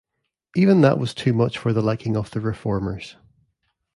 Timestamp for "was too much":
0.97-1.59